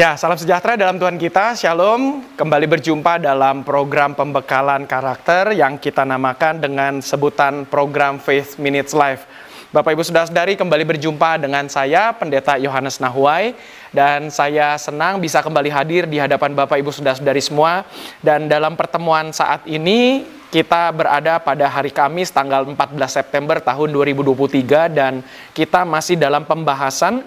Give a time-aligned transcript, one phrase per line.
[0.00, 1.52] Ya, salam sejahtera dalam Tuhan kita.
[1.52, 2.24] Shalom.
[2.32, 9.28] Kembali berjumpa dalam program pembekalan karakter yang kita namakan dengan sebutan program Faith Minutes Life.
[9.68, 13.52] Bapak Ibu Saudara-saudari kembali berjumpa dengan saya Pendeta Yohanes Nahuai
[13.92, 17.84] dan saya senang bisa kembali hadir di hadapan Bapak Ibu Saudara-saudari semua
[18.24, 24.96] dan dalam pertemuan saat ini kita berada pada hari Kamis tanggal 14 September tahun 2023
[24.96, 25.20] dan
[25.52, 27.20] kita masih dalam pembahasan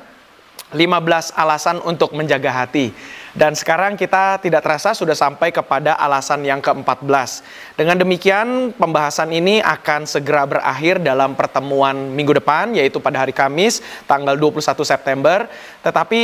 [0.76, 2.92] 15 alasan untuk menjaga hati.
[3.34, 7.42] Dan sekarang kita tidak terasa sudah sampai kepada alasan yang ke-14.
[7.74, 13.82] Dengan demikian pembahasan ini akan segera berakhir dalam pertemuan minggu depan yaitu pada hari Kamis
[14.06, 15.50] tanggal 21 September.
[15.82, 16.22] Tetapi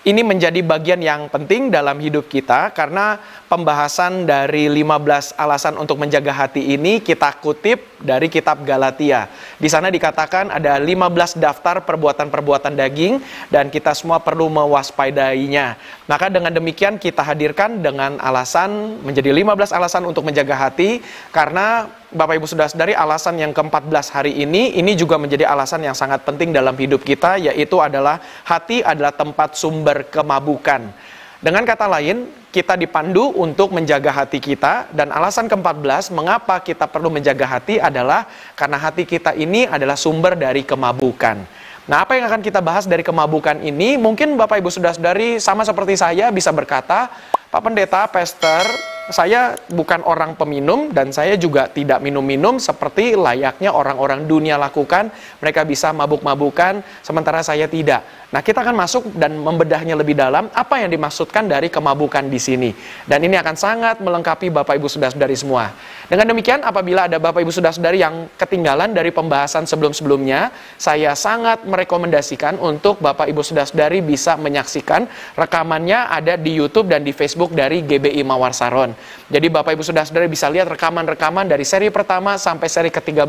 [0.00, 3.20] ini menjadi bagian yang penting dalam hidup kita karena
[3.52, 9.28] pembahasan dari 15 alasan untuk menjaga hati ini kita kutip dari kitab Galatia.
[9.60, 13.20] Di sana dikatakan ada 15 daftar perbuatan-perbuatan daging
[13.52, 15.76] dan kita semua perlu mewaspadainya.
[16.08, 22.42] Maka dengan demikian kita hadirkan dengan alasan menjadi 15 alasan untuk menjaga hati karena Bapak
[22.42, 26.50] Ibu sudah dari alasan yang ke-14 hari ini, ini juga menjadi alasan yang sangat penting
[26.50, 30.90] dalam hidup kita, yaitu adalah hati adalah tempat sumber kemabukan.
[31.38, 37.14] Dengan kata lain, kita dipandu untuk menjaga hati kita, dan alasan ke-14 mengapa kita perlu
[37.14, 38.26] menjaga hati adalah
[38.58, 41.46] karena hati kita ini adalah sumber dari kemabukan.
[41.86, 43.94] Nah, apa yang akan kita bahas dari kemabukan ini?
[43.94, 47.06] Mungkin Bapak Ibu sudah dari sama seperti saya bisa berkata,
[47.54, 48.66] Pak Pendeta, Pastor,
[49.10, 55.10] saya bukan orang peminum dan saya juga tidak minum-minum seperti layaknya orang-orang dunia lakukan.
[55.42, 58.02] Mereka bisa mabuk-mabukan, sementara saya tidak.
[58.30, 62.70] Nah, kita akan masuk dan membedahnya lebih dalam apa yang dimaksudkan dari kemabukan di sini.
[63.02, 65.74] Dan ini akan sangat melengkapi Bapak Ibu Saudara-saudari semua.
[66.06, 72.54] Dengan demikian, apabila ada Bapak Ibu Saudara-saudari yang ketinggalan dari pembahasan sebelum-sebelumnya, saya sangat merekomendasikan
[72.62, 78.22] untuk Bapak Ibu Saudara-saudari bisa menyaksikan rekamannya ada di YouTube dan di Facebook dari GBI
[78.22, 78.94] Mawar Saron.
[79.28, 83.26] Jadi Bapak Ibu Saudara-saudari bisa lihat rekaman-rekaman dari seri pertama sampai seri ke-13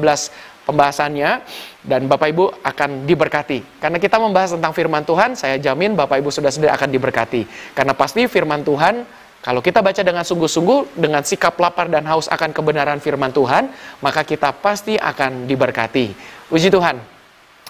[0.65, 1.43] pembahasannya
[1.85, 3.81] dan Bapak Ibu akan diberkati.
[3.81, 7.73] Karena kita membahas tentang firman Tuhan, saya jamin Bapak Ibu sudah sendiri akan diberkati.
[7.75, 9.03] Karena pasti firman Tuhan
[9.41, 14.21] kalau kita baca dengan sungguh-sungguh, dengan sikap lapar dan haus akan kebenaran firman Tuhan, maka
[14.21, 16.13] kita pasti akan diberkati.
[16.45, 17.10] Puji Tuhan.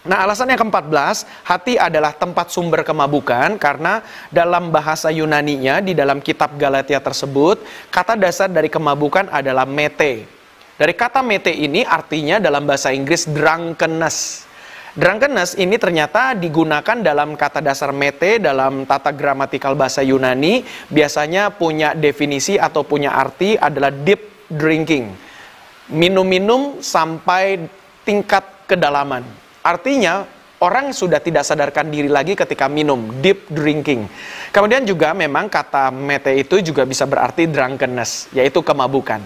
[0.02, 4.02] Nah, alasan yang ke-14, hati adalah tempat sumber kemabukan karena
[4.34, 7.62] dalam bahasa Yunani-nya di dalam kitab Galatia tersebut,
[7.94, 10.26] kata dasar dari kemabukan adalah mete.
[10.74, 14.50] Dari kata mete ini artinya dalam bahasa Inggris drunkenness.
[14.98, 21.94] Drunkenness ini ternyata digunakan dalam kata dasar mete dalam tata gramatikal bahasa Yunani biasanya punya
[21.94, 25.14] definisi atau punya arti adalah deep drinking.
[25.94, 27.70] Minum-minum sampai
[28.02, 29.51] tingkat kedalaman.
[29.62, 30.26] Artinya
[30.62, 34.06] orang sudah tidak sadarkan diri lagi ketika minum, deep drinking.
[34.54, 39.22] Kemudian juga memang kata mete itu juga bisa berarti drunkenness, yaitu kemabukan.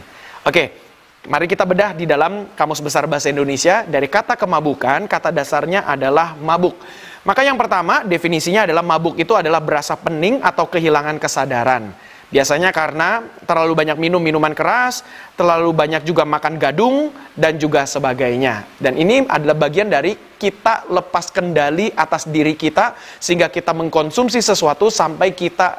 [0.46, 0.86] Oke,
[1.26, 6.38] Mari kita bedah di dalam Kamus Besar Bahasa Indonesia dari kata kemabukan, kata dasarnya adalah
[6.38, 6.78] mabuk.
[7.26, 11.90] Maka yang pertama definisinya adalah mabuk itu adalah berasa pening atau kehilangan kesadaran.
[12.34, 15.06] Biasanya karena terlalu banyak minum minuman keras,
[15.38, 18.66] terlalu banyak juga makan gadung, dan juga sebagainya.
[18.82, 24.90] Dan ini adalah bagian dari kita lepas kendali atas diri kita, sehingga kita mengkonsumsi sesuatu
[24.90, 25.78] sampai kita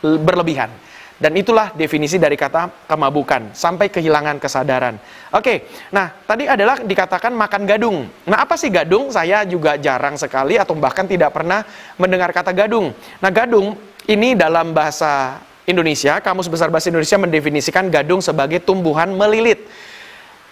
[0.00, 0.72] berlebihan.
[1.18, 4.94] Dan itulah definisi dari kata kemabukan, sampai kehilangan kesadaran.
[5.34, 8.06] Oke, nah tadi adalah dikatakan makan gadung.
[8.30, 9.10] Nah apa sih gadung?
[9.10, 11.66] Saya juga jarang sekali atau bahkan tidak pernah
[11.98, 12.94] mendengar kata gadung.
[13.18, 13.74] Nah gadung
[14.06, 19.68] ini dalam bahasa Indonesia, Kamus Besar Bahasa Indonesia mendefinisikan gadung sebagai tumbuhan melilit.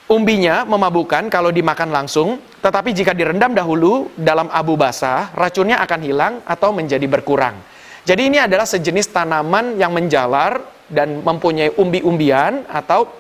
[0.07, 6.35] Umbinya memabukkan kalau dimakan langsung, tetapi jika direndam dahulu dalam abu basah, racunnya akan hilang
[6.47, 7.59] atau menjadi berkurang.
[8.07, 13.11] Jadi ini adalah sejenis tanaman yang menjalar dan mempunyai umbi-umbian atau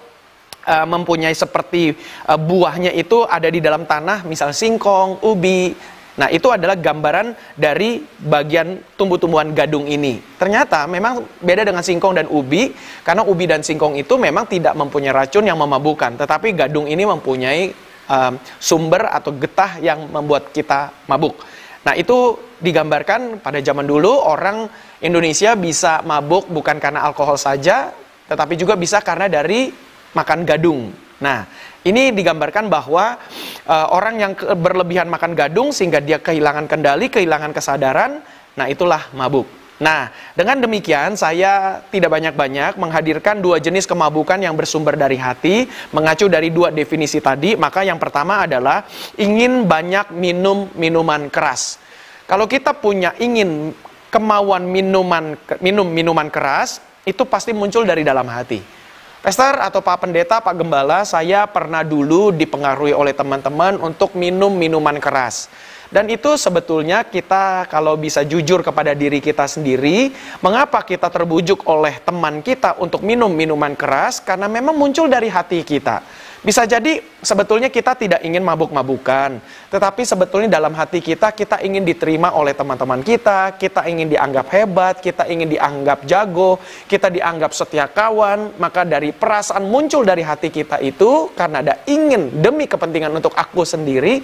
[0.62, 1.98] uh, mempunyai seperti
[2.30, 5.74] uh, buahnya itu ada di dalam tanah, misal singkong, ubi.
[6.16, 10.16] Nah, itu adalah gambaran dari bagian tumbuh-tumbuhan gadung ini.
[10.40, 12.72] Ternyata memang beda dengan singkong dan ubi,
[13.04, 17.68] karena ubi dan singkong itu memang tidak mempunyai racun yang memabukkan, tetapi gadung ini mempunyai
[18.08, 21.36] uh, sumber atau getah yang membuat kita mabuk.
[21.84, 24.66] Nah, itu digambarkan pada zaman dulu orang
[25.04, 27.92] Indonesia bisa mabuk bukan karena alkohol saja,
[28.26, 29.68] tetapi juga bisa karena dari
[30.16, 31.05] makan gadung.
[31.16, 31.48] Nah,
[31.86, 33.16] ini digambarkan bahwa
[33.64, 38.20] uh, orang yang berlebihan makan gadung sehingga dia kehilangan kendali, kehilangan kesadaran,
[38.52, 39.48] nah itulah mabuk.
[39.76, 46.32] Nah, dengan demikian saya tidak banyak-banyak menghadirkan dua jenis kemabukan yang bersumber dari hati, mengacu
[46.32, 47.60] dari dua definisi tadi.
[47.60, 48.88] Maka yang pertama adalah
[49.20, 51.76] ingin banyak minum minuman keras.
[52.24, 53.76] Kalau kita punya ingin
[54.08, 58.64] kemauan minuman minum minuman keras itu pasti muncul dari dalam hati.
[59.26, 65.02] Pastor atau Pak Pendeta, Pak Gembala, saya pernah dulu dipengaruhi oleh teman-teman untuk minum minuman
[65.02, 65.50] keras.
[65.90, 71.98] Dan itu sebetulnya kita kalau bisa jujur kepada diri kita sendiri, mengapa kita terbujuk oleh
[72.06, 74.22] teman kita untuk minum minuman keras?
[74.22, 76.06] Karena memang muncul dari hati kita.
[76.46, 82.30] Bisa jadi sebetulnya kita tidak ingin mabuk-mabukan, tetapi sebetulnya dalam hati kita kita ingin diterima
[82.38, 88.54] oleh teman-teman kita, kita ingin dianggap hebat, kita ingin dianggap jago, kita dianggap setia kawan,
[88.62, 93.66] maka dari perasaan muncul dari hati kita itu karena ada ingin demi kepentingan untuk aku
[93.66, 94.22] sendiri,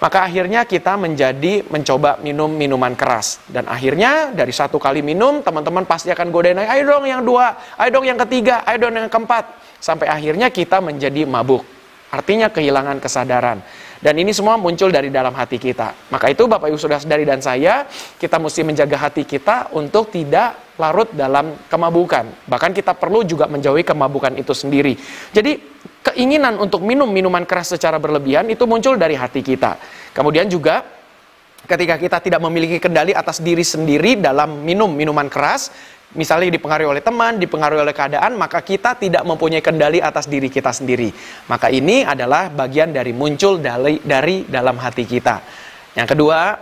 [0.00, 3.44] maka akhirnya kita menjadi mencoba minum minuman keras.
[3.44, 7.92] Dan akhirnya dari satu kali minum, teman-teman pasti akan godain, ayo dong yang dua, ayo
[7.92, 9.67] dong yang ketiga, ayo dong yang keempat.
[9.78, 11.62] Sampai akhirnya kita menjadi mabuk.
[12.08, 13.60] Artinya kehilangan kesadaran.
[13.98, 16.08] Dan ini semua muncul dari dalam hati kita.
[16.14, 17.82] Maka itu Bapak Ibu Saudara dari dan saya,
[18.14, 22.46] kita mesti menjaga hati kita untuk tidak larut dalam kemabukan.
[22.46, 24.94] Bahkan kita perlu juga menjauhi kemabukan itu sendiri.
[25.34, 25.58] Jadi
[26.06, 29.74] keinginan untuk minum minuman keras secara berlebihan itu muncul dari hati kita.
[30.14, 30.97] Kemudian juga
[31.68, 35.68] ketika kita tidak memiliki kendali atas diri sendiri dalam minum minuman keras,
[36.16, 40.72] misalnya dipengaruhi oleh teman, dipengaruhi oleh keadaan, maka kita tidak mempunyai kendali atas diri kita
[40.72, 41.12] sendiri.
[41.52, 45.36] Maka ini adalah bagian dari muncul dari, dari dalam hati kita.
[45.92, 46.56] Yang kedua,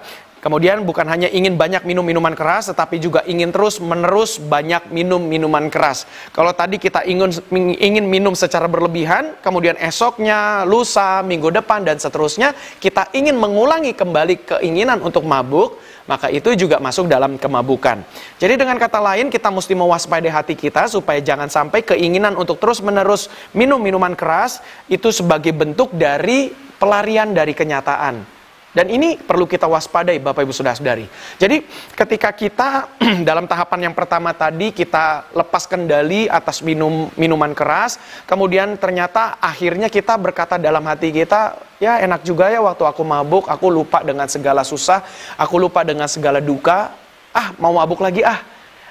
[0.46, 5.19] Kemudian bukan hanya ingin banyak minum minuman keras, tetapi juga ingin terus menerus banyak minum
[5.19, 6.06] minuman keras.
[6.31, 7.34] Kalau tadi kita ingin
[7.82, 14.46] ingin minum secara berlebihan, kemudian esoknya, lusa, minggu depan dan seterusnya, kita ingin mengulangi kembali
[14.46, 18.06] keinginan untuk mabuk, maka itu juga masuk dalam kemabukan.
[18.38, 23.26] Jadi dengan kata lain kita mesti mewaspadai hati kita supaya jangan sampai keinginan untuk terus-menerus
[23.50, 28.36] minum minuman keras itu sebagai bentuk dari pelarian dari kenyataan.
[28.76, 31.08] Dan ini perlu kita waspadai Bapak Ibu Saudara-saudari.
[31.40, 31.64] Jadi
[31.96, 32.93] ketika kita
[33.28, 37.96] dalam tahapan yang pertama tadi kita lepas kendali atas minum minuman keras,
[38.28, 43.49] kemudian ternyata akhirnya kita berkata dalam hati kita, ya enak juga ya waktu aku mabuk,
[43.49, 45.00] aku lupa dengan segala susah,
[45.40, 46.93] aku lupa dengan segala duka,
[47.32, 48.44] ah mau mabuk lagi ah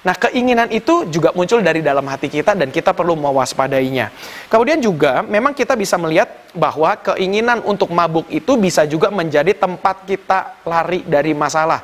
[0.06, 4.14] Nah, keinginan itu juga muncul dari dalam hati kita dan kita perlu mewaspadainya.
[4.54, 10.06] Kemudian juga memang kita bisa melihat bahwa keinginan untuk mabuk itu bisa juga menjadi tempat
[10.06, 11.82] kita lari dari masalah.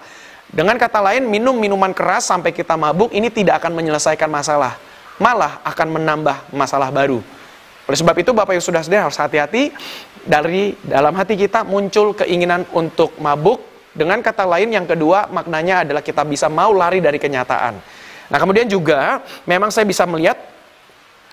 [0.53, 4.77] Dengan kata lain, minum minuman keras sampai kita mabuk ini tidak akan menyelesaikan masalah,
[5.18, 7.25] malah akan menambah masalah baru.
[7.89, 9.73] Oleh sebab itu Bapak yang sudah sedih harus hati-hati
[10.21, 13.65] dari dalam hati kita muncul keinginan untuk mabuk.
[13.97, 18.00] Dengan kata lain yang kedua maknanya adalah kita bisa mau lari dari kenyataan.
[18.31, 20.39] Nah, kemudian juga memang saya bisa melihat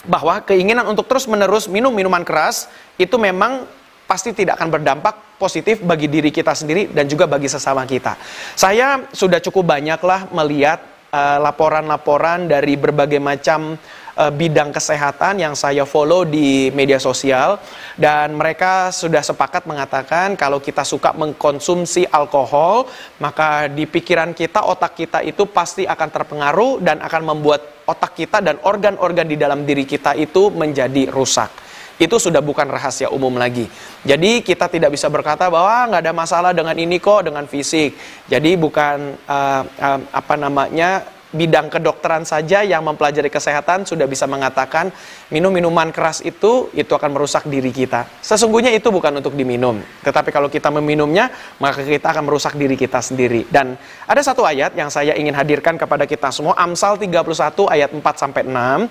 [0.02, 2.66] bahwa keinginan untuk terus-menerus minum minuman keras
[2.98, 3.66] itu memang
[4.10, 8.18] pasti tidak akan berdampak positif bagi diri kita sendiri dan juga bagi sesama kita.
[8.58, 10.82] Saya sudah cukup banyaklah melihat
[11.14, 13.78] eh, laporan-laporan uh, dari berbagai macam
[14.18, 17.62] uh, bidang kesehatan yang saya follow di media sosial
[17.94, 22.90] dan mereka sudah sepakat mengatakan kalau kita suka mengkonsumsi alkohol
[23.22, 28.42] maka di pikiran kita otak kita itu pasti akan terpengaruh dan akan membuat otak kita
[28.42, 33.66] dan organ-organ di dalam diri kita itu menjadi rusak itu sudah bukan rahasia umum lagi.
[34.06, 37.98] Jadi kita tidak bisa berkata bahwa nggak ada masalah dengan ini kok dengan fisik.
[38.30, 44.88] Jadi bukan uh, uh, apa namanya bidang kedokteran saja yang mempelajari kesehatan sudah bisa mengatakan
[45.28, 48.08] minum minuman keras itu itu akan merusak diri kita.
[48.24, 51.28] Sesungguhnya itu bukan untuk diminum, tetapi kalau kita meminumnya
[51.60, 53.44] maka kita akan merusak diri kita sendiri.
[53.48, 53.76] Dan
[54.08, 57.20] ada satu ayat yang saya ingin hadirkan kepada kita semua Amsal 31
[57.68, 58.88] ayat 4 sampai 6.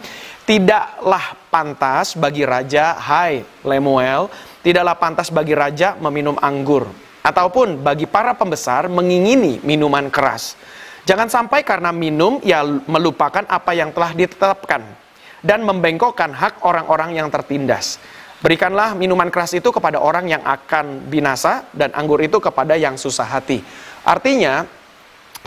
[0.48, 4.32] Tidaklah pantas bagi raja, hai Lemuel,
[4.64, 6.88] tidaklah pantas bagi raja meminum anggur
[7.28, 10.56] ataupun bagi para pembesar mengingini minuman keras
[11.08, 14.84] Jangan sampai karena minum ia melupakan apa yang telah ditetapkan
[15.40, 17.96] dan membengkokkan hak orang-orang yang tertindas.
[18.44, 23.24] Berikanlah minuman keras itu kepada orang yang akan binasa dan anggur itu kepada yang susah
[23.24, 23.64] hati.
[24.04, 24.68] Artinya,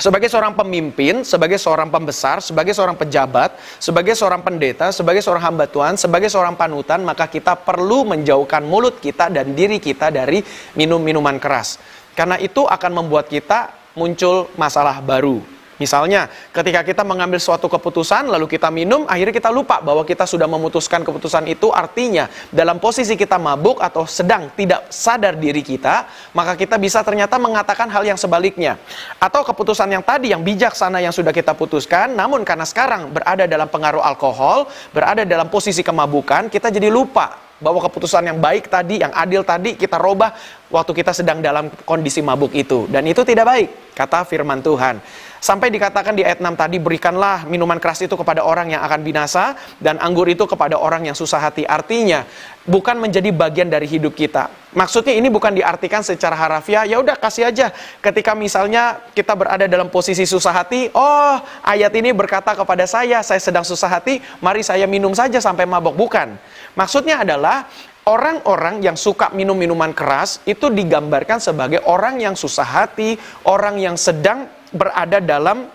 [0.00, 5.68] sebagai seorang pemimpin, sebagai seorang pembesar, sebagai seorang pejabat, sebagai seorang pendeta, sebagai seorang hamba
[5.68, 10.40] Tuhan, sebagai seorang panutan, maka kita perlu menjauhkan mulut kita dan diri kita dari
[10.72, 11.76] minum minuman keras.
[12.16, 15.42] Karena itu akan membuat kita muncul masalah baru.
[15.80, 20.44] Misalnya, ketika kita mengambil suatu keputusan, lalu kita minum, akhirnya kita lupa bahwa kita sudah
[20.44, 21.72] memutuskan keputusan itu.
[21.72, 26.04] Artinya, dalam posisi kita mabuk atau sedang tidak sadar diri kita,
[26.36, 28.76] maka kita bisa ternyata mengatakan hal yang sebaliknya.
[29.16, 33.72] Atau keputusan yang tadi, yang bijaksana yang sudah kita putuskan, namun karena sekarang berada dalam
[33.72, 39.12] pengaruh alkohol, berada dalam posisi kemabukan, kita jadi lupa bahwa keputusan yang baik tadi, yang
[39.12, 40.32] adil tadi kita robah
[40.72, 44.98] waktu kita sedang dalam kondisi mabuk itu dan itu tidak baik kata firman Tuhan.
[45.40, 49.56] Sampai dikatakan di ayat 6 tadi, berikanlah minuman keras itu kepada orang yang akan binasa,
[49.80, 51.64] dan anggur itu kepada orang yang susah hati.
[51.64, 52.28] Artinya,
[52.70, 54.46] bukan menjadi bagian dari hidup kita.
[54.70, 57.74] Maksudnya ini bukan diartikan secara harafiah, ya udah kasih aja.
[57.98, 63.42] Ketika misalnya kita berada dalam posisi susah hati, oh ayat ini berkata kepada saya, saya
[63.42, 65.98] sedang susah hati, mari saya minum saja sampai mabok.
[65.98, 66.38] Bukan.
[66.78, 67.66] Maksudnya adalah
[68.06, 73.98] orang-orang yang suka minum minuman keras itu digambarkan sebagai orang yang susah hati, orang yang
[73.98, 75.66] sedang berada dalam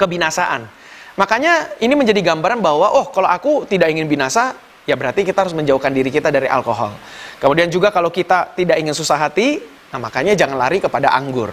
[0.00, 0.64] kebinasaan.
[1.16, 5.52] Makanya ini menjadi gambaran bahwa oh kalau aku tidak ingin binasa, ya berarti kita harus
[5.52, 6.94] menjauhkan diri kita dari alkohol.
[7.42, 9.60] Kemudian juga kalau kita tidak ingin susah hati,
[9.92, 11.52] nah makanya jangan lari kepada anggur.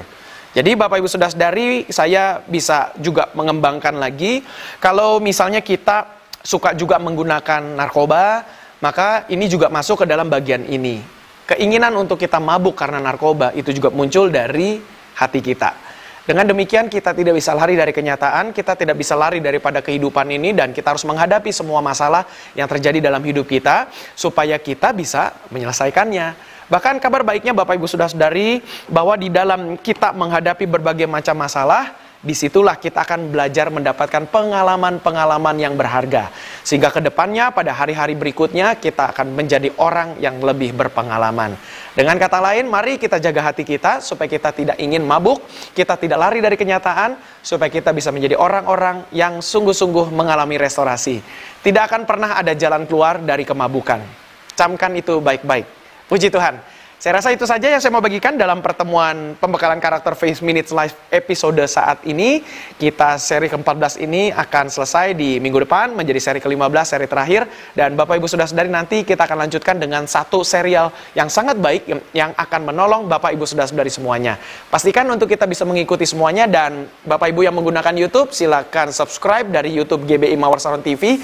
[0.54, 4.46] Jadi Bapak Ibu sudah dari saya bisa juga mengembangkan lagi
[4.78, 6.06] kalau misalnya kita
[6.46, 8.46] suka juga menggunakan narkoba,
[8.78, 11.02] maka ini juga masuk ke dalam bagian ini.
[11.50, 14.78] Keinginan untuk kita mabuk karena narkoba itu juga muncul dari
[15.18, 15.83] hati kita.
[16.24, 20.56] Dengan demikian kita tidak bisa lari dari kenyataan, kita tidak bisa lari daripada kehidupan ini
[20.56, 22.24] dan kita harus menghadapi semua masalah
[22.56, 26.32] yang terjadi dalam hidup kita supaya kita bisa menyelesaikannya.
[26.72, 31.92] Bahkan kabar baiknya Bapak Ibu sudah sadari bahwa di dalam kita menghadapi berbagai macam masalah,
[32.24, 36.32] di situlah kita akan belajar mendapatkan pengalaman-pengalaman yang berharga.
[36.64, 41.60] Sehingga ke depannya pada hari-hari berikutnya kita akan menjadi orang yang lebih berpengalaman.
[41.94, 45.44] Dengan kata lain, mari kita jaga hati kita supaya kita tidak ingin mabuk,
[45.76, 51.20] kita tidak lari dari kenyataan, supaya kita bisa menjadi orang-orang yang sungguh-sungguh mengalami restorasi.
[51.60, 54.00] Tidak akan pernah ada jalan keluar dari kemabukan.
[54.56, 55.68] Camkan itu baik-baik.
[56.08, 56.73] Puji Tuhan.
[57.04, 60.96] Saya rasa itu saja yang saya mau bagikan dalam pertemuan pembekalan karakter Face Minutes Live
[61.12, 62.40] episode saat ini.
[62.80, 67.52] Kita seri ke-14 ini akan selesai di minggu depan menjadi seri ke-15, seri terakhir.
[67.76, 71.92] Dan Bapak Ibu sudah sadari nanti kita akan lanjutkan dengan satu serial yang sangat baik
[72.16, 74.40] yang akan menolong Bapak Ibu sudah sadari semuanya.
[74.72, 79.76] Pastikan untuk kita bisa mengikuti semuanya dan Bapak Ibu yang menggunakan YouTube silakan subscribe dari
[79.76, 81.20] YouTube GBI Mawar Saron TV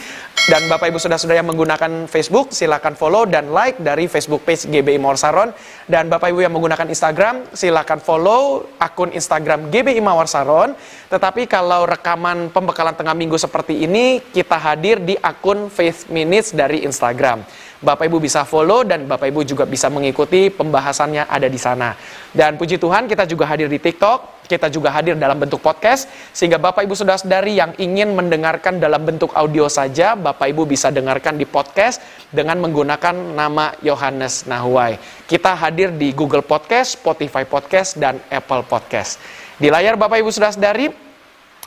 [0.52, 4.68] dan Bapak Ibu sudah sudah yang menggunakan Facebook silakan follow dan like dari Facebook page
[4.68, 5.56] GBI Mawar Saron
[5.90, 10.78] dan Bapak Ibu yang menggunakan Instagram, silakan follow akun Instagram GBI Mawar Saron.
[11.10, 16.86] Tetapi kalau rekaman pembekalan tengah minggu seperti ini, kita hadir di akun Faith Minutes dari
[16.86, 17.42] Instagram.
[17.80, 21.96] Bapak Ibu bisa follow dan Bapak Ibu juga bisa mengikuti pembahasannya ada di sana.
[22.30, 26.58] Dan puji Tuhan kita juga hadir di TikTok, kita juga hadir dalam bentuk podcast sehingga
[26.58, 31.38] Bapak Ibu sudah dari yang ingin mendengarkan dalam bentuk audio saja, Bapak Ibu bisa dengarkan
[31.38, 32.02] di podcast
[32.34, 34.98] dengan menggunakan nama Yohanes Nahuai.
[35.30, 39.22] Kita hadir di Google Podcast, Spotify Podcast dan Apple Podcast.
[39.62, 40.90] Di layar Bapak Ibu sudah dari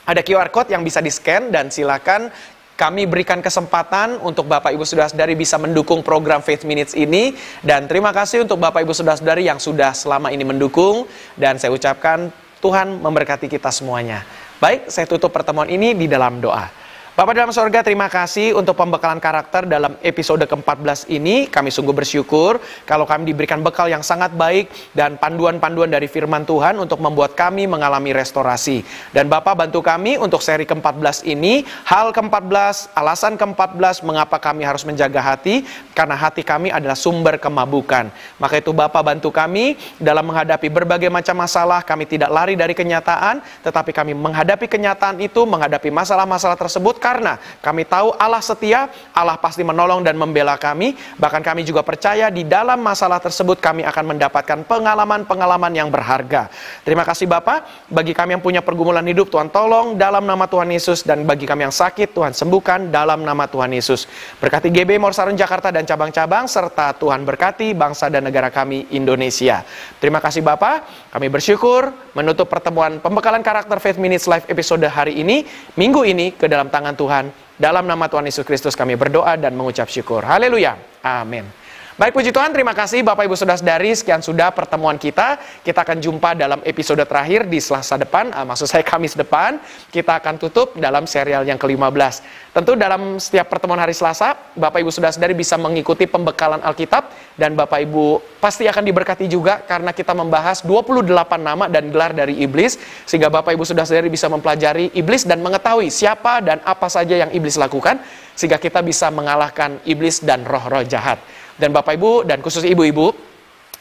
[0.03, 2.27] ada QR code yang bisa di-scan dan silakan
[2.73, 8.09] kami berikan kesempatan untuk Bapak Ibu Saudara-saudari bisa mendukung program Faith Minutes ini dan terima
[8.09, 11.05] kasih untuk Bapak Ibu Saudara-saudari yang sudah selama ini mendukung
[11.37, 14.23] dan saya ucapkan Tuhan memberkati kita semuanya.
[14.63, 16.82] Baik, saya tutup pertemuan ini di dalam doa.
[17.13, 21.45] Bapak dalam sorga, terima kasih untuk pembekalan karakter dalam episode ke-14 ini.
[21.45, 22.57] Kami sungguh bersyukur
[22.89, 27.69] kalau kami diberikan bekal yang sangat baik dan panduan-panduan dari firman Tuhan untuk membuat kami
[27.69, 28.81] mengalami restorasi.
[29.13, 34.81] Dan Bapak bantu kami untuk seri ke-14 ini, hal ke-14, alasan ke-14 mengapa kami harus
[34.81, 38.09] menjaga hati, karena hati kami adalah sumber kemabukan.
[38.41, 43.37] Maka itu Bapak bantu kami dalam menghadapi berbagai macam masalah, kami tidak lari dari kenyataan,
[43.61, 49.59] tetapi kami menghadapi kenyataan itu, menghadapi masalah-masalah tersebut, karena kami tahu Allah setia, Allah pasti
[49.59, 50.95] menolong dan membela kami.
[51.19, 56.47] Bahkan kami juga percaya di dalam masalah tersebut kami akan mendapatkan pengalaman-pengalaman yang berharga.
[56.87, 61.03] Terima kasih Bapak, bagi kami yang punya pergumulan hidup, Tuhan tolong dalam nama Tuhan Yesus.
[61.03, 64.07] Dan bagi kami yang sakit, Tuhan sembuhkan dalam nama Tuhan Yesus.
[64.39, 69.67] Berkati GB Morsaron Jakarta dan cabang-cabang, serta Tuhan berkati bangsa dan negara kami Indonesia.
[69.99, 75.45] Terima kasih Bapak, kami bersyukur menutup pertemuan pembekalan karakter Faith Minutes Live episode hari ini,
[75.77, 77.29] minggu ini ke dalam tangan Tuhan.
[77.53, 80.25] Dalam nama Tuhan Yesus Kristus kami berdoa dan mengucap syukur.
[80.25, 80.73] Haleluya.
[81.05, 81.45] Amin.
[81.93, 85.37] Baik puji Tuhan, terima kasih Bapak Ibu Saudara dari sekian sudah pertemuan kita.
[85.61, 89.61] Kita akan jumpa dalam episode terakhir di Selasa depan, uh, maksud saya Kamis depan.
[89.93, 92.25] Kita akan tutup dalam serial yang ke-15.
[92.49, 97.53] Tentu dalam setiap pertemuan hari Selasa, Bapak Ibu Saudara dari bisa mengikuti pembekalan Alkitab dan
[97.53, 102.73] Bapak Ibu pasti akan diberkati juga karena kita membahas 28 nama dan gelar dari iblis
[103.05, 107.29] sehingga Bapak Ibu Saudara dari bisa mempelajari iblis dan mengetahui siapa dan apa saja yang
[107.29, 108.01] iblis lakukan
[108.33, 111.21] sehingga kita bisa mengalahkan iblis dan roh-roh jahat.
[111.59, 113.13] Dan Bapak Ibu dan khusus Ibu-Ibu,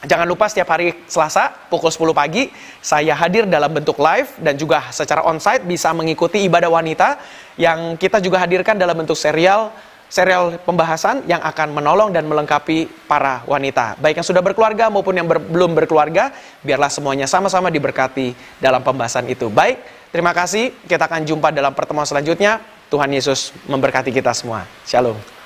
[0.05, 2.51] jangan lupa setiap hari Selasa pukul 10 pagi
[2.83, 7.09] saya hadir dalam bentuk live dan juga secara onsite bisa mengikuti ibadah wanita
[7.57, 9.73] yang kita juga hadirkan dalam bentuk serial
[10.13, 13.97] serial pembahasan yang akan menolong dan melengkapi para wanita.
[13.97, 16.29] Baik yang sudah berkeluarga maupun yang ber, belum berkeluarga,
[16.61, 19.49] biarlah semuanya sama-sama diberkati dalam pembahasan itu.
[19.49, 19.81] Baik,
[20.13, 20.77] Terima kasih.
[20.85, 22.61] Kita akan jumpa dalam pertemuan selanjutnya.
[22.93, 24.69] Tuhan Yesus memberkati kita semua.
[24.85, 25.42] Shalom.